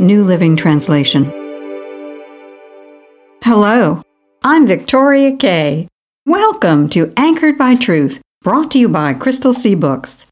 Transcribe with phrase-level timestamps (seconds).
[0.00, 1.24] New Living Translation.
[3.42, 4.02] Hello,
[4.42, 5.86] I'm Victoria Kay.
[6.26, 10.26] Welcome to Anchored by Truth, brought to you by Crystal Sea Books.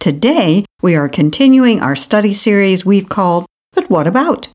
[0.00, 4.48] Today, we are continuing our study series we've called But What About?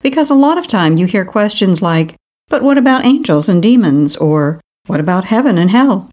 [0.00, 2.16] Because a lot of time you hear questions like,
[2.48, 4.16] But what about angels and demons?
[4.16, 6.10] or What about heaven and hell?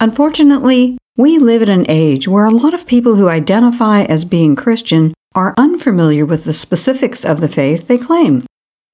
[0.00, 4.54] Unfortunately, we live in an age where a lot of people who identify as being
[4.54, 8.44] Christian are unfamiliar with the specifics of the faith they claim.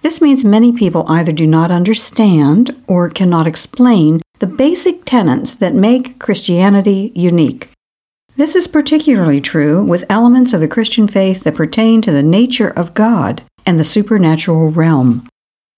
[0.00, 5.74] This means many people either do not understand or cannot explain the basic tenets that
[5.74, 7.70] make Christianity unique.
[8.36, 12.68] This is particularly true with elements of the Christian faith that pertain to the nature
[12.68, 15.28] of God and the supernatural realm.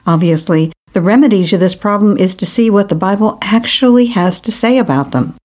[0.06, 4.52] Obviously, the remedy to this problem is to see what the Bible actually has to
[4.52, 5.36] say about them.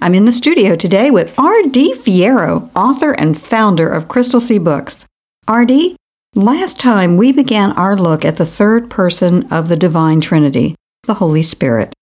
[0.00, 1.94] I'm in the studio today with R.D.
[1.94, 5.06] Fierro, author and founder of Crystal Sea Books.
[5.46, 5.96] R.D.,
[6.34, 11.14] last time we began our look at the third person of the Divine Trinity, the
[11.14, 11.92] Holy Spirit.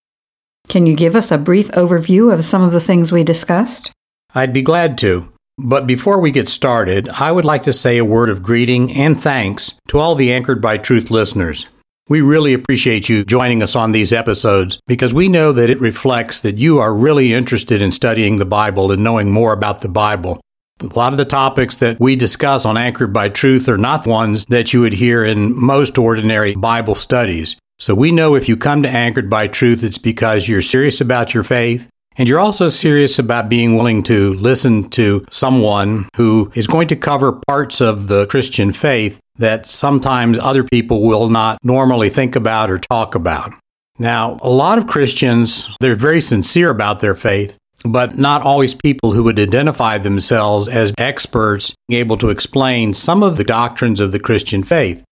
[0.69, 3.91] Can you give us a brief overview of some of the things we discussed?
[4.34, 5.33] I'd be glad to.
[5.59, 9.21] But before we get started, I would like to say a word of greeting and
[9.21, 11.67] thanks to all the Anchored by Truth listeners.
[12.10, 16.41] We really appreciate you joining us on these episodes because we know that it reflects
[16.41, 20.41] that you are really interested in studying the Bible and knowing more about the Bible.
[20.81, 24.44] A lot of the topics that we discuss on Anchored by Truth are not ones
[24.47, 27.54] that you would hear in most ordinary Bible studies.
[27.78, 31.32] So we know if you come to Anchored by Truth, it's because you're serious about
[31.32, 36.66] your faith and you're also serious about being willing to listen to someone who is
[36.66, 42.10] going to cover parts of the Christian faith that sometimes other people will not normally
[42.10, 43.53] think about or talk about.
[43.98, 49.12] Now, a lot of Christians, they're very sincere about their faith, but not always people
[49.12, 54.21] who would identify themselves as experts able to explain some of the doctrines of the
[54.21, 55.04] Christian faith.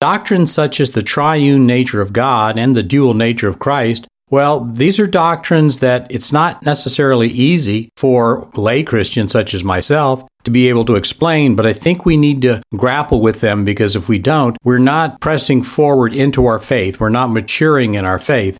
[0.00, 4.64] Doctrines such as the triune nature of God and the dual nature of Christ well,
[4.64, 10.50] these are doctrines that it's not necessarily easy for lay Christians such as myself to
[10.50, 14.08] be able to explain, but I think we need to grapple with them because if
[14.08, 16.98] we don't, we're not pressing forward into our faith.
[16.98, 18.58] We're not maturing in our faith.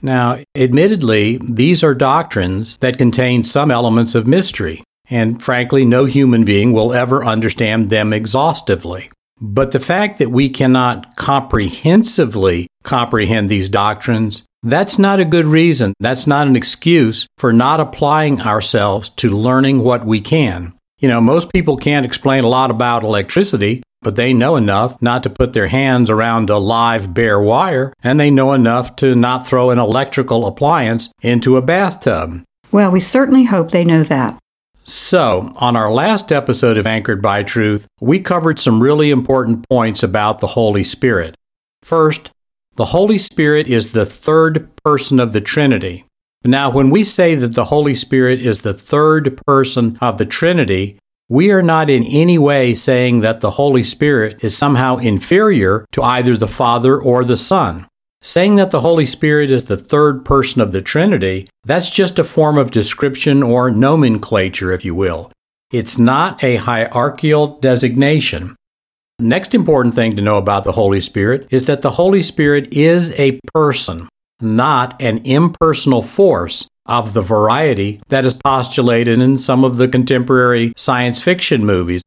[0.00, 6.44] Now, admittedly, these are doctrines that contain some elements of mystery, and frankly, no human
[6.44, 9.10] being will ever understand them exhaustively.
[9.40, 15.94] But the fact that we cannot comprehensively comprehend these doctrines that's not a good reason.
[16.00, 20.74] That's not an excuse for not applying ourselves to learning what we can.
[20.98, 25.22] You know, most people can't explain a lot about electricity, but they know enough not
[25.22, 29.46] to put their hands around a live bare wire, and they know enough to not
[29.46, 32.42] throw an electrical appliance into a bathtub.
[32.72, 34.38] Well, we certainly hope they know that.
[34.84, 40.02] So, on our last episode of Anchored by Truth, we covered some really important points
[40.02, 41.34] about the Holy Spirit.
[41.82, 42.30] First,
[42.78, 46.04] the Holy Spirit is the third person of the Trinity.
[46.44, 50.96] Now, when we say that the Holy Spirit is the third person of the Trinity,
[51.28, 56.04] we are not in any way saying that the Holy Spirit is somehow inferior to
[56.04, 57.88] either the Father or the Son.
[58.22, 62.22] Saying that the Holy Spirit is the third person of the Trinity, that's just a
[62.22, 65.32] form of description or nomenclature, if you will.
[65.72, 68.54] It's not a hierarchical designation.
[69.20, 73.12] Next important thing to know about the Holy Spirit is that the Holy Spirit is
[73.18, 74.08] a person,
[74.40, 80.72] not an impersonal force of the variety that is postulated in some of the contemporary
[80.76, 82.00] science fiction movies.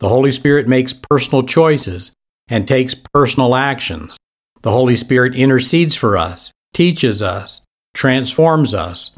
[0.00, 2.12] The Holy Spirit makes personal choices
[2.48, 4.16] and takes personal actions.
[4.62, 7.60] The Holy Spirit intercedes for us, teaches us,
[7.94, 9.16] transforms us.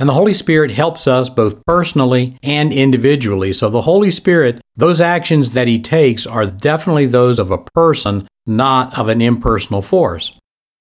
[0.00, 3.52] And the Holy Spirit helps us both personally and individually.
[3.52, 8.26] So the Holy Spirit, those actions that He takes are definitely those of a person,
[8.46, 10.38] not of an impersonal force.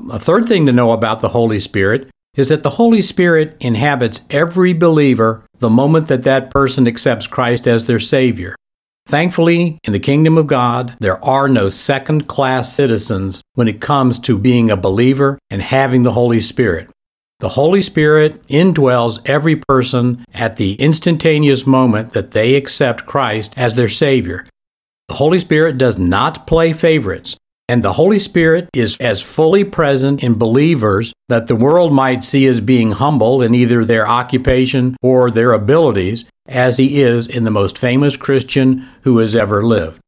[0.10, 4.26] A third thing to know about the Holy Spirit is that the Holy Spirit inhabits
[4.30, 8.56] every believer the moment that that person accepts Christ as their Savior.
[9.06, 14.18] Thankfully, in the kingdom of God, there are no second class citizens when it comes
[14.20, 16.90] to being a believer and having the Holy Spirit.
[17.40, 23.76] The Holy Spirit indwells every person at the instantaneous moment that they accept Christ as
[23.76, 24.46] their Savior.
[25.08, 27.38] The Holy Spirit does not play favorites,
[27.70, 32.46] and the Holy Spirit is as fully present in believers that the world might see
[32.46, 37.52] as being humble in either their occupation or their abilities as he is in the
[37.52, 40.02] most famous Christian who has ever lived.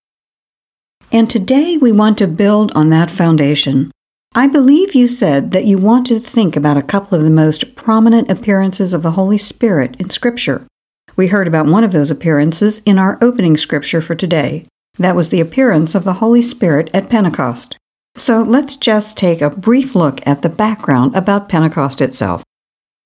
[1.14, 3.90] And today we want to build on that foundation.
[4.34, 7.76] I believe you said that you want to think about a couple of the most
[7.76, 10.66] prominent appearances of the Holy Spirit in Scripture.
[11.18, 14.64] We heard about one of those appearances in our opening scripture for today.
[14.98, 17.78] That was the appearance of the Holy Spirit at Pentecost.
[18.16, 22.42] So let's just take a brief look at the background about Pentecost itself.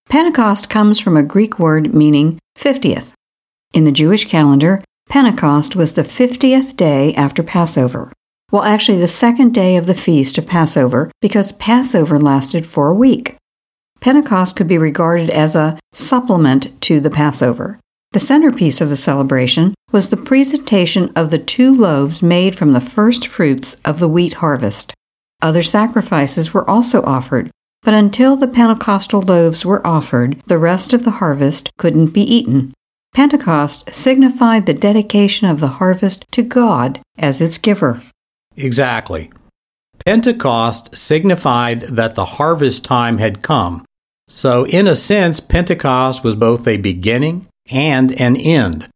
[0.08, 3.14] Pentecost comes from a Greek word meaning 50th.
[3.74, 8.12] In the Jewish calendar, Pentecost was the 50th day after Passover.
[8.52, 12.96] Well, actually, the second day of the feast of Passover, because Passover lasted for a
[12.96, 13.36] week.
[14.02, 17.80] Pentecost could be regarded as a supplement to the Passover.
[18.12, 22.80] The centerpiece of the celebration was the presentation of the two loaves made from the
[22.80, 24.94] first fruits of the wheat harvest.
[25.42, 27.52] Other sacrifices were also offered,
[27.82, 32.74] but until the Pentecostal loaves were offered, the rest of the harvest couldn't be eaten.
[33.14, 38.02] Pentecost signified the dedication of the harvest to God as its giver.
[38.58, 39.32] Exactly.
[40.06, 43.86] Pentecost signified that the harvest time had come.
[44.28, 48.88] So, in a sense, Pentecost was both a beginning and an end.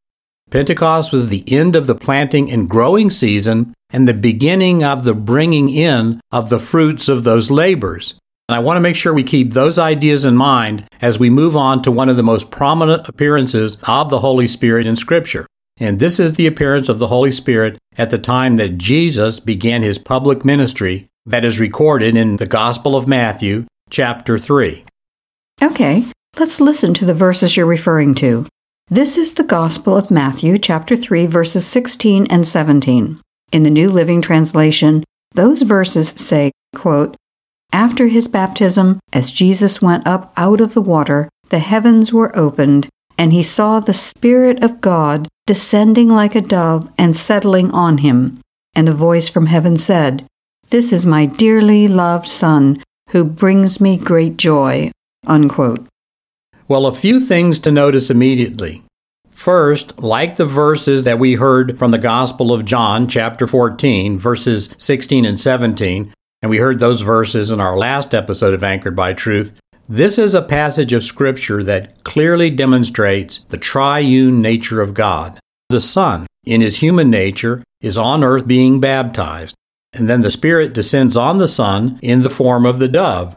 [0.50, 5.14] Pentecost was the end of the planting and growing season and the beginning of the
[5.14, 8.16] bringing in of the fruits of those labors.
[8.48, 11.56] And I want to make sure we keep those ideas in mind as we move
[11.56, 15.46] on to one of the most prominent appearances of the Holy Spirit in Scripture.
[15.80, 19.82] And this is the appearance of the Holy Spirit at the time that Jesus began
[19.82, 24.84] his public ministry that is recorded in the Gospel of Matthew, chapter 3.
[25.62, 26.06] Okay,
[26.38, 28.46] let's listen to the verses you're referring to.
[28.90, 33.22] This is the Gospel of Matthew, chapter 3, verses 16 and 17.
[33.52, 35.04] In the New Living Translation,
[35.34, 37.16] those verses say, quote,
[37.72, 42.90] After his baptism, as Jesus went up out of the water, the heavens were opened,
[43.20, 48.40] and he saw the Spirit of God descending like a dove and settling on him.
[48.74, 50.26] And a voice from heaven said,
[50.70, 54.92] This is my dearly loved Son, who brings me great joy.
[55.28, 55.86] Unquote.
[56.70, 58.84] Well, a few things to notice immediately.
[59.32, 64.74] First, like the verses that we heard from the Gospel of John, chapter 14, verses
[64.78, 69.14] 16 and 17, and we heard those verses in our last episode of Anchored by
[69.14, 69.60] Truth,
[69.92, 75.40] this is a passage of Scripture that clearly demonstrates the triune nature of God.
[75.70, 79.56] The Son, in his human nature, is on earth being baptized,
[79.92, 83.36] and then the Spirit descends on the Son in the form of the dove.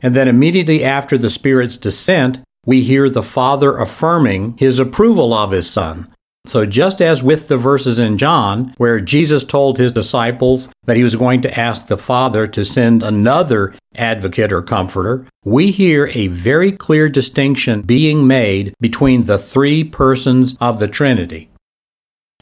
[0.00, 5.52] And then immediately after the Spirit's descent, we hear the Father affirming his approval of
[5.52, 6.13] his Son.
[6.46, 11.02] So, just as with the verses in John, where Jesus told his disciples that he
[11.02, 16.26] was going to ask the Father to send another advocate or comforter, we hear a
[16.28, 21.48] very clear distinction being made between the three persons of the Trinity.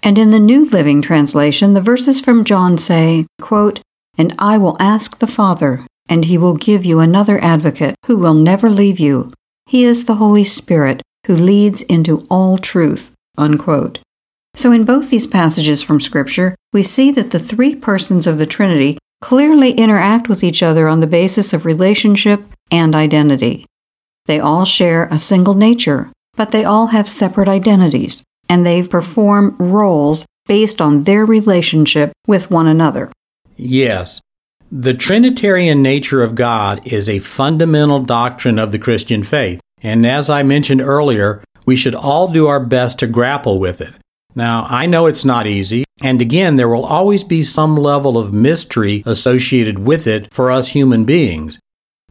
[0.03, 3.81] And in the New Living Translation, the verses from John say, quote,
[4.19, 8.35] And I will ask the Father, and he will give you another advocate who will
[8.35, 9.33] never leave you.
[9.67, 13.12] He is the Holy Spirit who leads into all truth.
[13.39, 13.99] Unquote.
[14.55, 18.47] So, in both these passages from Scripture, we see that the three persons of the
[18.47, 23.65] Trinity clearly interact with each other on the basis of relationship and identity.
[24.27, 29.57] They all share a single nature, but they all have separate identities, and they perform
[29.59, 33.11] roles based on their relationship with one another.
[33.57, 34.21] Yes.
[34.71, 39.61] The Trinitarian nature of God is a fundamental doctrine of the Christian faith.
[39.83, 43.93] And as I mentioned earlier, we should all do our best to grapple with it.
[44.35, 48.33] Now, I know it's not easy, and again, there will always be some level of
[48.33, 51.59] mystery associated with it for us human beings.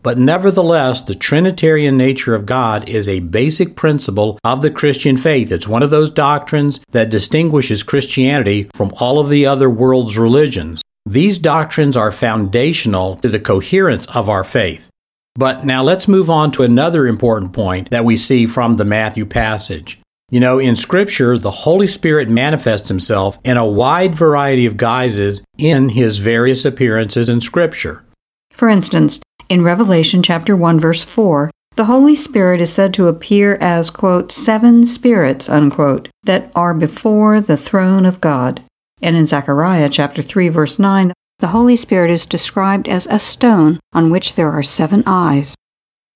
[0.04, 5.52] But nevertheless, the Trinitarian nature of God is a basic principle of the Christian faith.
[5.52, 10.82] It's one of those doctrines that distinguishes Christianity from all of the other world's religions.
[11.06, 14.91] These doctrines are foundational to the coherence of our faith.
[15.36, 19.26] But now let's move on to another important point that we see from the Matthew
[19.26, 20.00] passage.
[20.30, 25.44] You know, in Scripture, the Holy Spirit manifests Himself in a wide variety of guises
[25.58, 28.06] in His various appearances in Scripture.
[28.52, 29.20] For instance,
[29.50, 34.32] in Revelation chapter 1 verse 4, the Holy Spirit is said to appear as, quote,
[34.32, 38.62] seven spirits, unquote, that are before the throne of God.
[39.02, 43.80] And in Zechariah chapter 3 verse 9, the Holy Spirit is described as a stone
[43.94, 45.56] on which there are seven eyes.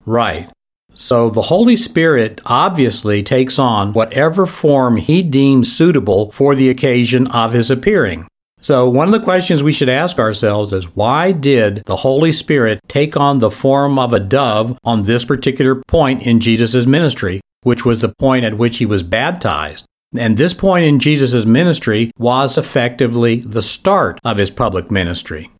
[0.05, 0.50] Right.
[0.94, 7.25] So the Holy Spirit obviously takes on whatever form he deems suitable for the occasion
[7.27, 8.27] of his appearing.
[8.62, 12.79] So, one of the questions we should ask ourselves is why did the Holy Spirit
[12.88, 17.84] take on the form of a dove on this particular point in Jesus' ministry, which
[17.84, 19.86] was the point at which he was baptized?
[20.18, 25.52] And this point in Jesus' ministry was effectively the start of his public ministry.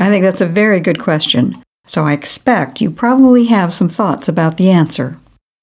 [0.00, 1.62] I think that's a very good question.
[1.86, 5.18] So I expect you probably have some thoughts about the answer.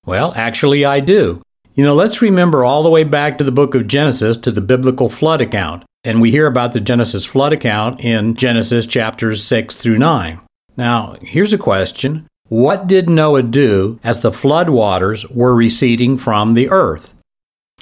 [0.05, 1.41] Well, actually, I do.
[1.73, 4.61] You know, let's remember all the way back to the book of Genesis to the
[4.61, 5.83] biblical flood account.
[6.03, 10.39] And we hear about the Genesis flood account in Genesis chapters 6 through 9.
[10.75, 16.55] Now, here's a question What did Noah do as the flood waters were receding from
[16.55, 17.15] the earth?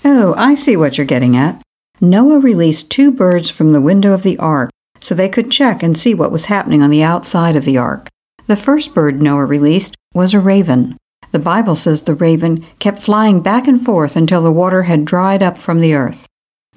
[0.04, 1.62] Oh, I see what you're getting at.
[2.02, 4.70] Noah released two birds from the window of the ark
[5.02, 8.08] so they could check and see what was happening on the outside of the ark.
[8.48, 10.98] The first bird Noah released was a raven.
[11.32, 15.44] The Bible says the raven kept flying back and forth until the water had dried
[15.44, 16.26] up from the earth.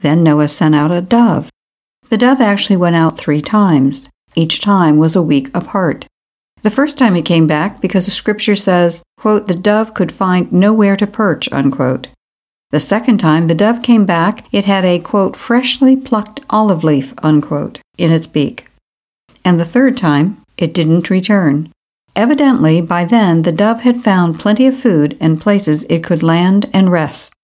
[0.00, 1.49] Then Noah sent out a dove.
[2.09, 4.11] The dove actually went out three times.
[4.35, 6.07] Each time was a week apart.
[6.62, 10.52] The first time it came back because the scripture says, quote, the dove could find
[10.52, 12.09] nowhere to perch, unquote.
[12.73, 17.12] The second time the dove came back, it had a, quote, freshly plucked olive leaf,
[17.23, 18.69] unquote, in its beak.
[19.45, 21.71] And the third time, it didn't return.
[22.17, 26.71] Evidently, by then, the dove had found plenty of food and places it could land
[26.73, 27.35] and rest.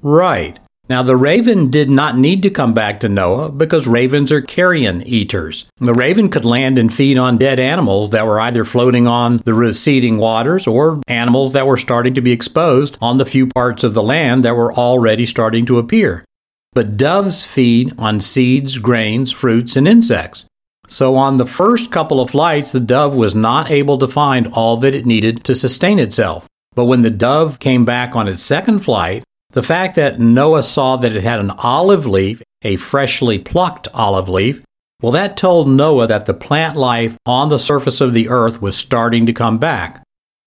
[0.00, 0.60] Right.
[0.92, 5.02] Now, the raven did not need to come back to Noah because ravens are carrion
[5.06, 5.64] eaters.
[5.78, 9.54] The raven could land and feed on dead animals that were either floating on the
[9.54, 13.94] receding waters or animals that were starting to be exposed on the few parts of
[13.94, 16.26] the land that were already starting to appear.
[16.74, 20.44] But doves feed on seeds, grains, fruits, and insects.
[20.88, 24.76] So, on the first couple of flights, the dove was not able to find all
[24.76, 26.46] that it needed to sustain itself.
[26.74, 30.96] But when the dove came back on its second flight, the fact that Noah saw
[30.96, 34.62] that it had an olive leaf, a freshly plucked olive leaf,
[35.02, 38.76] well, that told Noah that the plant life on the surface of the earth was
[38.76, 40.02] starting to come back.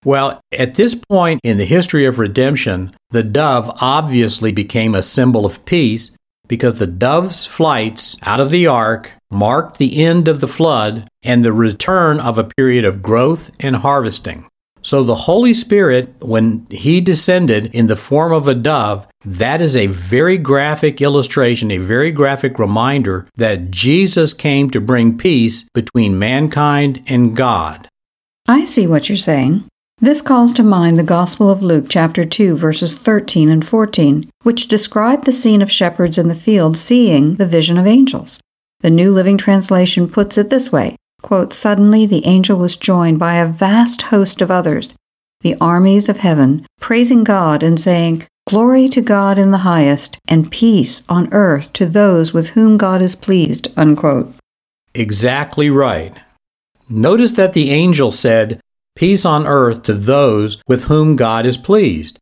[0.05, 5.45] Well, at this point in the history of redemption, the dove obviously became a symbol
[5.45, 6.15] of peace
[6.47, 11.43] because the dove's flights out of the ark marked the end of the flood and
[11.43, 14.45] the return of a period of growth and harvesting.
[14.85, 19.75] So the Holy Spirit, when He descended in the form of a dove, that is
[19.75, 26.19] a very graphic illustration, a very graphic reminder that Jesus came to bring peace between
[26.19, 27.87] mankind and God.
[28.47, 29.67] I see what you're saying.
[29.97, 34.67] This calls to mind the Gospel of Luke, chapter 2, verses 13 and 14, which
[34.67, 38.39] describe the scene of shepherds in the field seeing the vision of angels.
[38.81, 43.35] The New Living Translation puts it this way quote, Suddenly the angel was joined by
[43.35, 44.93] a vast host of others,
[45.41, 50.51] the armies of heaven, praising God and saying, Glory to God in the highest, and
[50.51, 53.73] peace on earth to those with whom God is pleased.
[53.75, 54.35] Unquote.
[54.93, 56.13] Exactly right.
[56.87, 58.61] Notice that the angel said,
[58.95, 62.19] Peace on earth to those with whom God is pleased.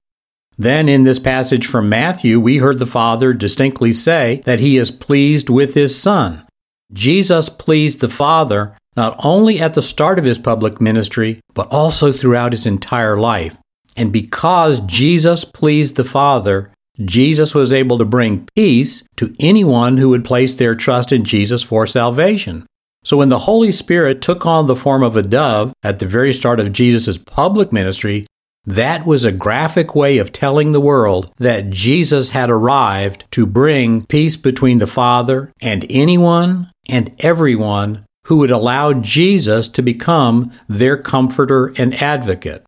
[0.58, 4.92] Then, in this passage from Matthew, we heard the Father distinctly say that he is
[4.92, 6.48] pleased with his Son.
[6.94, 12.12] Jesus pleased the Father not only at the start of his public ministry, but also
[12.12, 13.58] throughout his entire life.
[13.96, 20.10] And because Jesus pleased the Father, Jesus was able to bring peace to anyone who
[20.10, 22.66] would place their trust in Jesus for salvation.
[23.04, 26.34] So when the Holy Spirit took on the form of a dove at the very
[26.34, 28.26] start of Jesus' public ministry,
[28.66, 34.06] that was a graphic way of telling the world that Jesus had arrived to bring
[34.06, 40.98] peace between the Father and anyone and everyone who would allow Jesus to become their
[40.98, 42.64] comforter and advocate.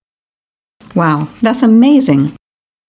[0.93, 2.35] Wow, that's amazing.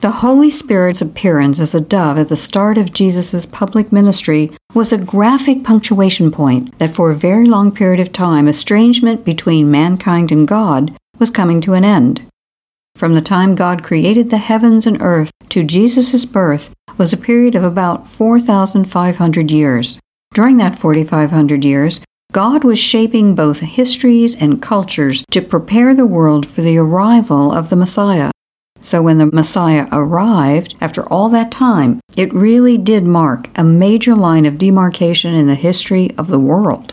[0.00, 4.92] The Holy Spirit's appearance as a dove at the start of Jesus' public ministry was
[4.92, 10.30] a graphic punctuation point that for a very long period of time estrangement between mankind
[10.30, 12.26] and God was coming to an end.
[12.94, 17.54] From the time God created the heavens and earth to Jesus' birth was a period
[17.54, 19.98] of about 4,500 years.
[20.34, 22.00] During that 4,500 years,
[22.36, 27.70] God was shaping both histories and cultures to prepare the world for the arrival of
[27.70, 28.30] the Messiah.
[28.82, 34.14] So when the Messiah arrived, after all that time, it really did mark a major
[34.14, 36.92] line of demarcation in the history of the world.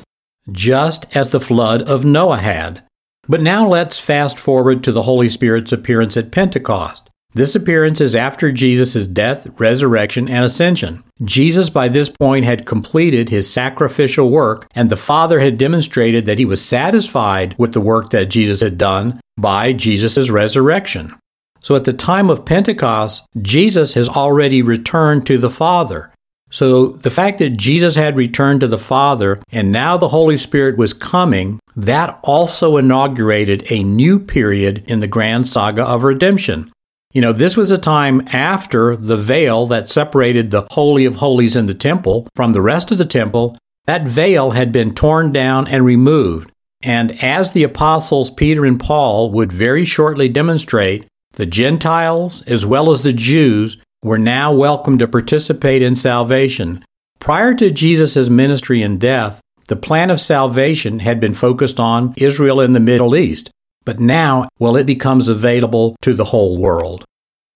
[0.50, 2.84] Just as the flood of Noah had.
[3.28, 7.10] But now let's fast forward to the Holy Spirit's appearance at Pentecost.
[7.36, 11.04] This appearance is after Jesus' death, resurrection, and ascension.
[11.24, 16.38] Jesus, by this point, had completed his sacrificial work, and the Father had demonstrated that
[16.38, 21.16] he was satisfied with the work that Jesus had done by Jesus' resurrection.
[21.60, 26.12] So at the time of Pentecost, Jesus has already returned to the Father.
[26.52, 30.78] So the fact that Jesus had returned to the Father and now the Holy Spirit
[30.78, 36.70] was coming, that also inaugurated a new period in the grand saga of redemption.
[37.14, 41.56] You know, this was a time after the veil that separated the Holy of Holies
[41.56, 43.56] in the temple from the rest of the temple,
[43.86, 46.52] that veil had been torn down and removed.
[46.82, 52.92] And as the apostles Peter and Paul would very shortly demonstrate, the Gentiles, as well
[52.92, 56.84] as the Jews, were now welcome to participate in salvation.
[57.20, 62.60] Prior to Jesus' ministry and death, the plan of salvation had been focused on Israel
[62.60, 63.52] in the Middle East.
[63.86, 67.04] But now, well, it becomes available to the whole world.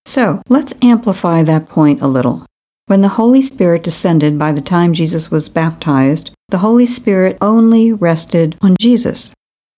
[0.06, 2.46] So let's amplify that point a little.
[2.86, 7.92] When the Holy Spirit descended by the time Jesus was baptized, the Holy Spirit only
[7.92, 9.30] rested on Jesus.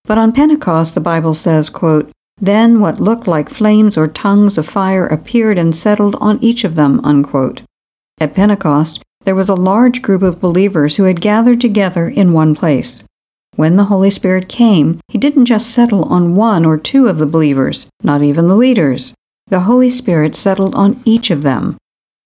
[0.04, 4.66] But on Pentecost, the Bible says, quote, Then what looked like flames or tongues of
[4.66, 7.00] fire appeared and settled on each of them.
[7.04, 7.62] Unquote.
[8.20, 12.54] At Pentecost, there was a large group of believers who had gathered together in one
[12.54, 13.02] place.
[13.56, 17.26] When the Holy Spirit came, He didn't just settle on one or two of the
[17.26, 19.14] believers, not even the leaders.
[19.48, 21.76] The Holy Spirit settled on each of them.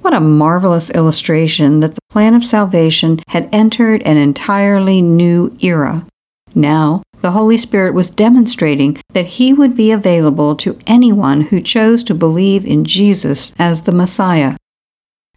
[0.00, 6.06] What a marvelous illustration that the plan of salvation had entered an entirely new era.
[6.54, 12.04] Now, the Holy Spirit was demonstrating that He would be available to anyone who chose
[12.04, 14.56] to believe in Jesus as the Messiah.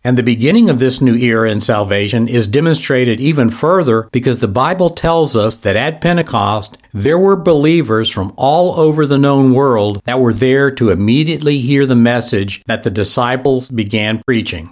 [0.08, 4.48] And the beginning of this new era in salvation is demonstrated even further because the
[4.48, 10.02] Bible tells us that at Pentecost, there were believers from all over the known world
[10.06, 14.72] that were there to immediately hear the message that the disciples began preaching.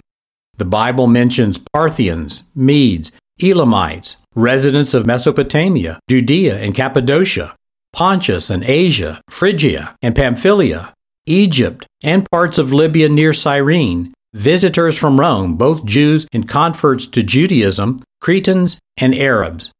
[0.56, 7.54] The Bible mentions Parthians, Medes, Elamites, residents of Mesopotamia, Judea and Cappadocia,
[7.92, 10.94] Pontus and Asia, Phrygia and Pamphylia,
[11.26, 17.22] Egypt, and parts of Libya near Cyrene, visitors from Rome, both Jews and converts to
[17.22, 19.72] Judaism, Cretans, and Arabs.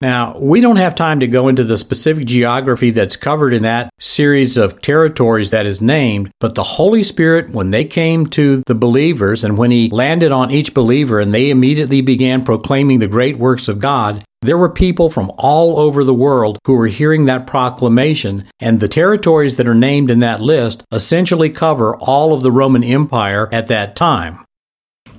[0.00, 3.92] Now, we don't have time to go into the specific geography that's covered in that
[3.98, 8.74] series of territories that is named, but the Holy Spirit, when they came to the
[8.74, 13.36] believers and when He landed on each believer and they immediately began proclaiming the great
[13.36, 17.46] works of God, there were people from all over the world who were hearing that
[17.46, 22.50] proclamation, and the territories that are named in that list essentially cover all of the
[22.50, 24.46] Roman Empire at that time.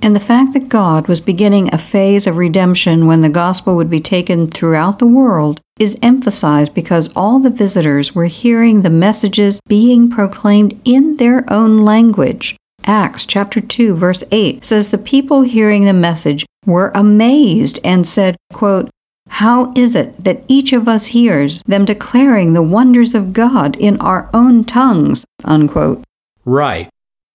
[0.02, 3.90] And the fact that God was beginning a phase of redemption when the gospel would
[3.90, 9.62] be taken throughout the world is emphasized because all the visitors were hearing the messages
[9.68, 12.56] being proclaimed in their own language.
[12.86, 18.36] Acts chapter 2 verse 8 says the people hearing the message were amazed and said,
[18.52, 18.90] quote,
[19.36, 24.00] how is it that each of us hears them declaring the wonders of God in
[24.02, 25.24] our own tongues?
[25.44, 26.04] Unquote.
[26.44, 26.90] Right.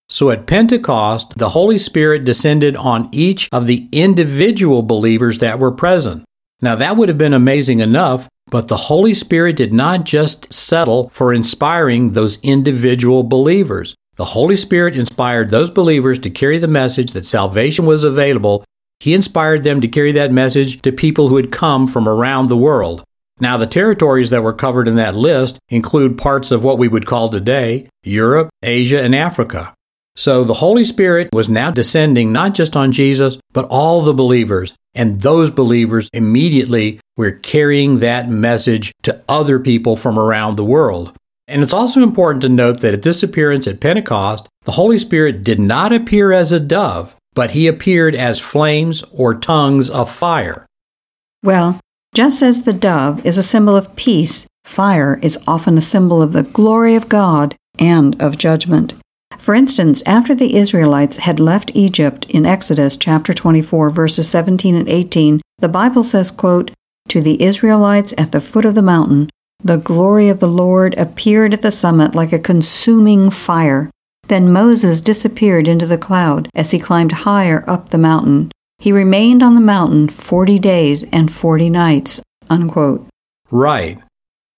[0.09, 5.71] So at Pentecost, the Holy Spirit descended on each of the individual believers that were
[5.71, 6.23] present.
[6.61, 11.09] Now that would have been amazing enough, but the Holy Spirit did not just settle
[11.09, 13.93] for inspiring those individual believers.
[14.15, 18.63] The Holy Spirit inspired those believers to carry the message that salvation was available.
[18.99, 22.57] He inspired them to carry that message to people who had come from around the
[22.57, 23.03] world.
[23.39, 27.05] Now, the territories that were covered in that list include parts of what we would
[27.05, 29.75] call today Europe, Asia, and Africa.
[30.17, 34.73] So the Holy Spirit was now descending not just on Jesus, but all the believers.
[34.95, 41.15] And those believers immediately were carrying that message to other people from around the world.
[41.47, 45.43] And it's also important to note that at this appearance at Pentecost, the Holy Spirit
[45.43, 50.65] did not appear as a dove, but he appeared as flames or tongues of fire.
[51.43, 51.79] Well,
[52.15, 56.33] just as the dove is a symbol of peace, fire is often a symbol of
[56.33, 58.93] the glory of God and of judgment.
[59.37, 64.89] For instance, after the Israelites had left Egypt in Exodus chapter 24 verses 17 and
[64.89, 66.71] 18, the Bible says, quote,
[67.09, 69.29] "To the Israelites at the foot of the mountain,
[69.63, 73.89] the glory of the Lord appeared at the summit like a consuming fire.
[74.27, 78.51] Then Moses disappeared into the cloud as he climbed higher up the mountain.
[78.77, 82.21] He remained on the mountain 40 days and 40 nights.
[82.49, 83.07] Unquote.
[83.49, 83.99] Right.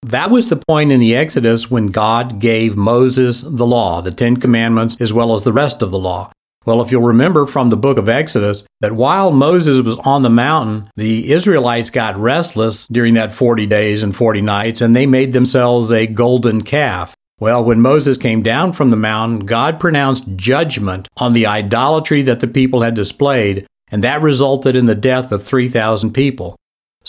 [0.01, 4.37] That was the point in the Exodus when God gave Moses the law, the Ten
[4.37, 6.31] Commandments, as well as the rest of the law.
[6.65, 10.29] Well, if you'll remember from the book of Exodus, that while Moses was on the
[10.29, 15.33] mountain, the Israelites got restless during that 40 days and 40 nights, and they made
[15.33, 17.15] themselves a golden calf.
[17.39, 22.41] Well, when Moses came down from the mountain, God pronounced judgment on the idolatry that
[22.41, 26.55] the people had displayed, and that resulted in the death of 3,000 people.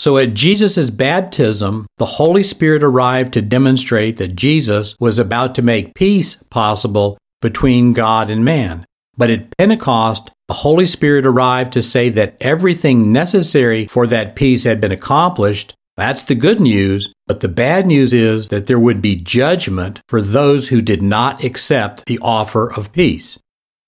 [0.01, 5.61] So at Jesus' baptism, the Holy Spirit arrived to demonstrate that Jesus was about to
[5.61, 8.83] make peace possible between God and man.
[9.15, 14.63] But at Pentecost, the Holy Spirit arrived to say that everything necessary for that peace
[14.63, 15.75] had been accomplished.
[15.97, 17.13] That's the good news.
[17.27, 21.43] But the bad news is that there would be judgment for those who did not
[21.43, 23.37] accept the offer of peace.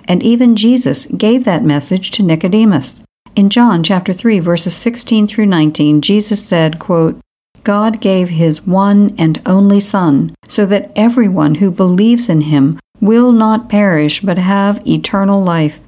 [0.05, 3.01] And even Jesus gave that message to Nicodemus.
[3.35, 7.19] In John chapter 3 verses 16 through 19, Jesus said, quote,
[7.63, 13.31] God gave his one and only son so that everyone who believes in him will
[13.31, 15.81] not perish but have eternal life.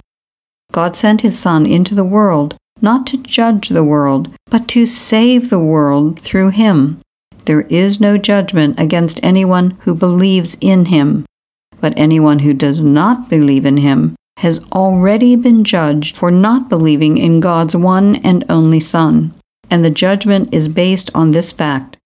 [0.71, 5.49] God sent his son into the world not to judge the world, but to save
[5.49, 6.99] the world through him.
[7.45, 11.25] There is no judgment against anyone who believes in him,
[11.79, 17.17] but anyone who does not believe in him has already been judged for not believing
[17.17, 19.33] in God's one and only Son.
[19.69, 21.97] And the judgment is based on this fact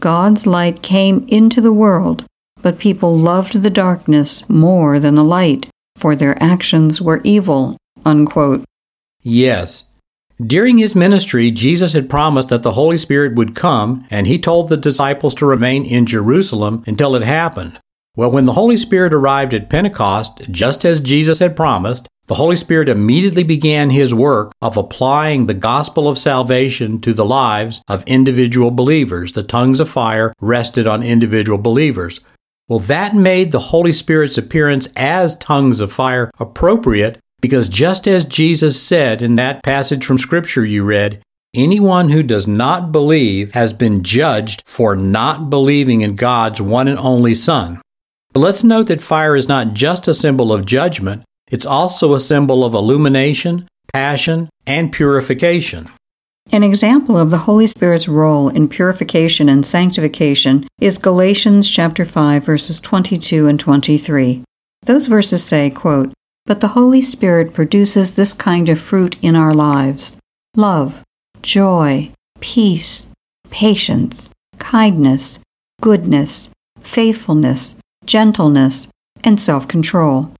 [0.00, 2.24] God's light came into the world,
[2.62, 7.76] but people loved the darkness more than the light, for their actions were evil.
[8.04, 8.64] Unquote.
[9.22, 9.88] Yes.
[10.40, 14.68] During his ministry, Jesus had promised that the Holy Spirit would come, and he told
[14.68, 17.80] the disciples to remain in Jerusalem until it happened.
[18.16, 22.56] Well, when the Holy Spirit arrived at Pentecost, just as Jesus had promised, the Holy
[22.56, 28.04] Spirit immediately began his work of applying the gospel of salvation to the lives of
[28.06, 29.32] individual believers.
[29.32, 32.20] The tongues of fire rested on individual believers.
[32.68, 38.26] Well, that made the Holy Spirit's appearance as tongues of fire appropriate because just as
[38.26, 41.22] Jesus said in that passage from Scripture you read,
[41.54, 46.98] anyone who does not believe has been judged for not believing in God's one and
[46.98, 47.80] only Son.
[48.38, 52.20] But let's note that fire is not just a symbol of judgment, it's also a
[52.20, 55.88] symbol of illumination, passion, and purification.
[56.52, 62.44] An example of the Holy Spirit's role in purification and sanctification is Galatians chapter 5
[62.44, 64.44] verses 22 and 23.
[64.84, 66.12] Those verses say, quote,
[66.46, 70.16] "But the Holy Spirit produces this kind of fruit in our lives:
[70.54, 71.02] love,
[71.42, 73.08] joy, peace,
[73.50, 75.40] patience, kindness,
[75.82, 77.74] goodness, faithfulness,
[78.08, 78.88] gentleness,
[79.22, 80.32] and self control.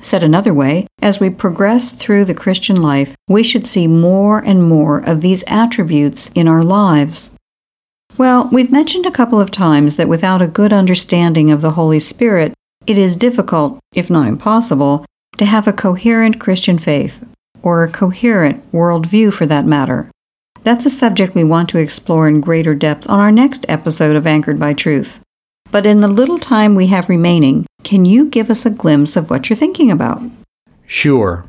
[0.00, 4.62] Said another way, as we progress through the Christian life, we should see more and
[4.62, 7.30] more of these attributes in our lives.
[8.18, 12.00] Well, we've mentioned a couple of times that without a good understanding of the Holy
[12.00, 12.52] Spirit,
[12.86, 15.06] it is difficult, if not impossible,
[15.38, 17.24] to have a coherent Christian faith,
[17.62, 20.10] or a coherent worldview for that matter.
[20.64, 24.26] That's a subject we want to explore in greater depth on our next episode of
[24.26, 25.23] Anchored by Truth.
[25.74, 29.28] But in the little time we have remaining, can you give us a glimpse of
[29.28, 30.22] what you're thinking about?
[30.86, 31.46] Sure.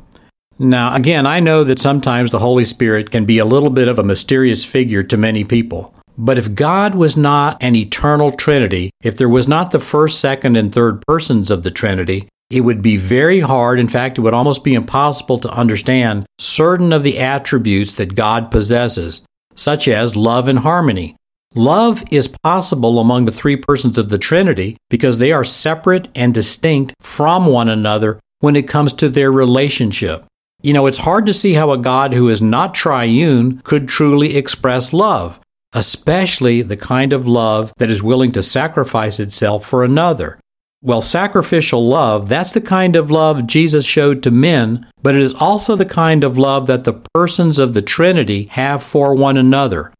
[0.58, 4.00] Now, again, I know that sometimes the Holy Spirit can be a little bit of
[4.00, 5.94] a mysterious figure to many people.
[6.18, 10.56] But if God was not an eternal Trinity, if there was not the first, second,
[10.56, 14.34] and third persons of the Trinity, it would be very hard, in fact, it would
[14.34, 19.22] almost be impossible to understand certain of the attributes that God possesses,
[19.54, 21.14] such as love and harmony,
[21.56, 26.34] Love is possible among the three persons of the Trinity because they are separate and
[26.34, 30.26] distinct from one another when it comes to their relationship.
[30.60, 34.36] You know, it's hard to see how a God who is not triune could truly
[34.36, 35.40] express love,
[35.72, 40.38] especially the kind of love that is willing to sacrifice itself for another.
[40.82, 45.32] Well, sacrificial love, that's the kind of love Jesus showed to men, but it is
[45.32, 49.90] also the kind of love that the persons of the Trinity have for one another.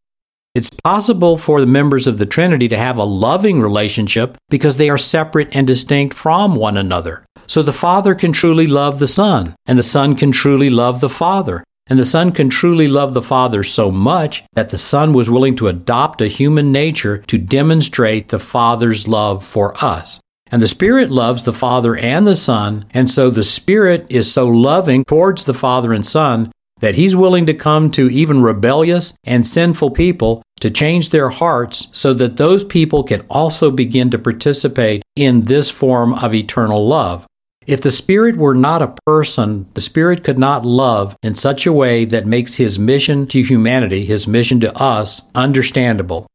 [0.57, 4.88] It's possible for the members of the Trinity to have a loving relationship because they
[4.88, 7.27] are separate and distinct from one another.
[7.47, 11.11] So the Father can truly love the Son, and the Son can truly love the
[11.11, 11.62] Father.
[11.88, 15.57] And the Son can truly love the Father so much that the Son was willing
[15.57, 20.21] to adopt a human nature to demonstrate the Father's love for us.
[20.51, 24.49] And the Spirit loves the Father and the Son, and so the Spirit is so
[24.49, 29.47] loving towards the Father and Son that He's willing to come to even rebellious and
[29.47, 35.03] sinful people to change their hearts so that those people can also begin to participate
[35.14, 37.27] in this form of eternal love.
[37.66, 41.73] If the Spirit were not a person, the Spirit could not love in such a
[41.73, 46.29] way that makes his mission to humanity, his mission to us, understandable.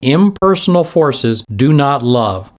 [0.00, 2.52] Impersonal forces do not love,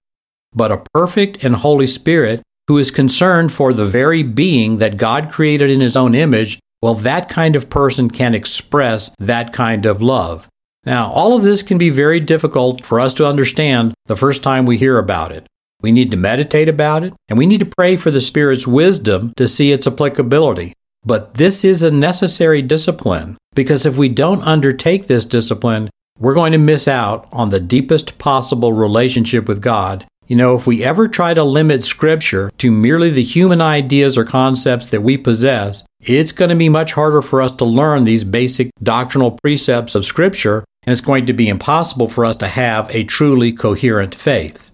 [0.54, 5.30] but a perfect and Holy Spirit who is concerned for the very being that God
[5.30, 10.00] created in his own image, well, that kind of person can express that kind of
[10.00, 10.48] love.
[10.86, 14.66] Now, all of this can be very difficult for us to understand the first time
[14.66, 15.46] we hear about it.
[15.80, 19.32] We need to meditate about it, and we need to pray for the Spirit's wisdom
[19.36, 20.74] to see its applicability.
[21.04, 26.52] But this is a necessary discipline because if we don't undertake this discipline, we're going
[26.52, 30.06] to miss out on the deepest possible relationship with God.
[30.26, 34.24] You know, if we ever try to limit Scripture to merely the human ideas or
[34.24, 38.24] concepts that we possess, it's going to be much harder for us to learn these
[38.24, 42.88] basic doctrinal precepts of Scripture, and it's going to be impossible for us to have
[42.94, 44.70] a truly coherent faith.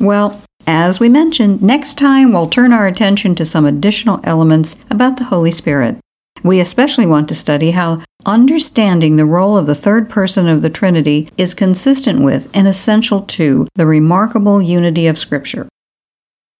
[0.00, 5.16] Well, as we mentioned, next time we'll turn our attention to some additional elements about
[5.16, 5.98] the Holy Spirit.
[6.44, 10.70] We especially want to study how understanding the role of the third person of the
[10.70, 15.68] Trinity is consistent with and essential to the remarkable unity of Scripture.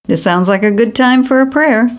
[0.04, 1.96] This sounds like a good time for a prayer.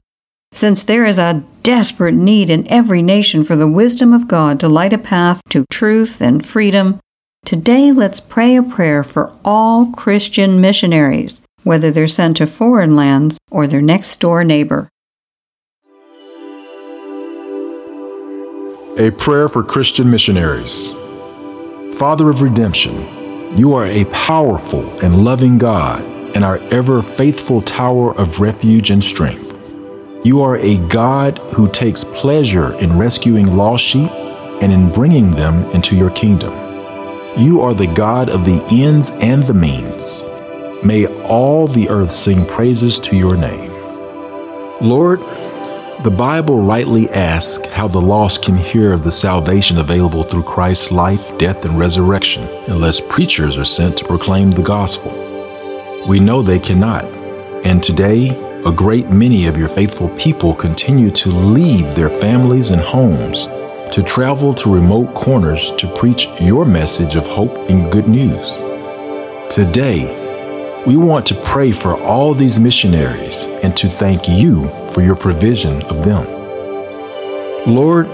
[0.54, 4.68] Since there is a desperate need in every nation for the wisdom of God to
[4.68, 7.00] light a path to truth and freedom,
[7.46, 13.38] Today, let's pray a prayer for all Christian missionaries, whether they're sent to foreign lands
[13.52, 14.88] or their next door neighbor.
[18.98, 20.92] A prayer for Christian missionaries.
[21.98, 26.02] Father of redemption, you are a powerful and loving God
[26.36, 29.43] and our ever faithful tower of refuge and strength.
[30.24, 34.10] You are a God who takes pleasure in rescuing lost sheep
[34.62, 36.54] and in bringing them into your kingdom.
[37.38, 40.24] You are the God of the ends and the means.
[40.82, 43.70] May all the earth sing praises to your name.
[44.80, 45.20] Lord,
[46.04, 50.90] the Bible rightly asks how the lost can hear of the salvation available through Christ's
[50.90, 55.12] life, death, and resurrection unless preachers are sent to proclaim the gospel.
[56.08, 57.04] We know they cannot,
[57.66, 58.30] and today,
[58.66, 63.48] a great many of your faithful people continue to leave their families and homes
[63.94, 68.62] to travel to remote corners to preach your message of hope and good news.
[69.54, 75.18] Today, we want to pray for all these missionaries and to thank you for your
[75.18, 76.26] provision of them.
[77.68, 78.08] Lord,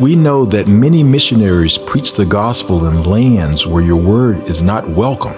[0.00, 4.88] we know that many missionaries preach the gospel in lands where your word is not
[4.88, 5.36] welcome.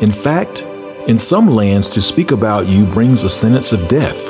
[0.00, 0.64] In fact,
[1.08, 4.20] in some lands, to speak about you brings a sentence of death.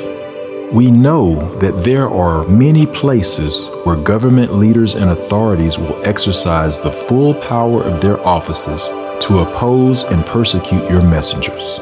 [0.71, 6.91] We know that there are many places where government leaders and authorities will exercise the
[6.91, 8.89] full power of their offices
[9.25, 11.77] to oppose and persecute your messengers.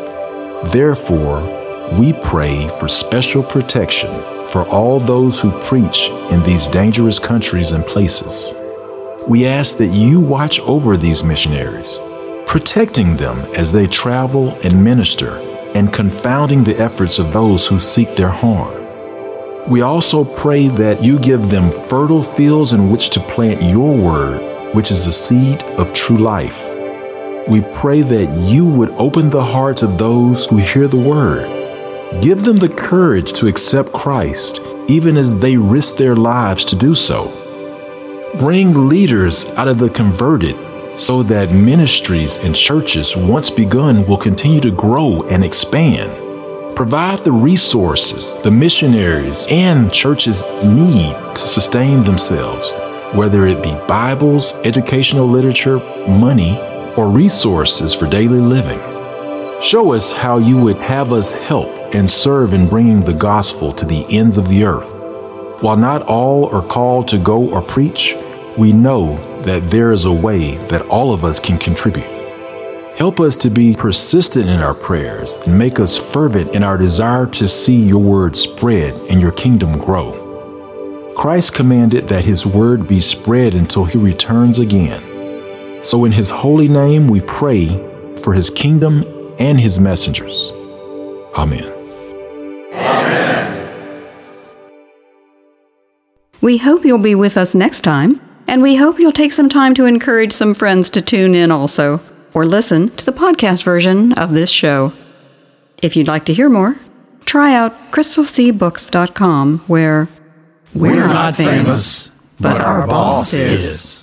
[0.73, 1.41] Therefore,
[1.99, 4.09] we pray for special protection
[4.49, 8.53] for all those who preach in these dangerous countries and places.
[9.27, 11.99] We ask that you watch over these missionaries,
[12.49, 15.37] protecting them as they travel and minister
[15.75, 18.73] and confounding the efforts of those who seek their harm.
[19.69, 24.73] We also pray that you give them fertile fields in which to plant your word,
[24.73, 26.67] which is the seed of true life.
[27.47, 31.45] We pray that you would open the hearts of those who hear the word.
[32.19, 36.95] Give them the courage to accept Christ, even as they risk their lives to do
[36.95, 37.27] so.
[38.39, 40.55] Bring leaders out of the converted
[40.99, 46.11] so that ministries and churches once begun will continue to grow and expand.
[46.75, 52.71] Provide the resources the missionaries and churches need to sustain themselves,
[53.15, 56.59] whether it be Bibles, educational literature, money,
[56.97, 58.79] or resources for daily living.
[59.61, 63.85] Show us how you would have us help and serve in bringing the gospel to
[63.85, 64.89] the ends of the earth.
[65.61, 68.15] While not all are called to go or preach,
[68.57, 72.19] we know that there is a way that all of us can contribute.
[72.97, 77.25] Help us to be persistent in our prayers and make us fervent in our desire
[77.25, 81.13] to see your word spread and your kingdom grow.
[81.15, 85.01] Christ commanded that his word be spread until he returns again.
[85.81, 87.67] So, in his holy name, we pray
[88.21, 89.05] for his kingdom
[89.39, 90.51] and his messengers.
[91.35, 91.71] Amen.
[92.73, 93.69] Amen.
[96.41, 99.75] We hope you'll be with us next time, and we hope you'll take some time
[99.75, 102.01] to encourage some friends to tune in also
[102.33, 104.91] or listen to the podcast version of this show.
[105.83, 106.75] If you'd like to hear more,
[107.25, 110.07] try out crystalseabooks.com where
[110.73, 112.09] we're, we're not famous,
[112.39, 113.98] but our boss is.